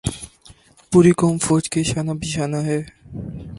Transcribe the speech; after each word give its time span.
پوری 0.91 1.11
قوم 1.11 1.37
فوج 1.37 1.69
کے 1.69 1.83
شانہ 1.83 2.11
بشانہ 2.21 2.57
ہے۔ 2.69 2.81